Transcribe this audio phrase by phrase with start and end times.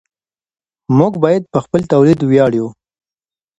[0.97, 2.65] موږ باید په خپل تولید ویاړو.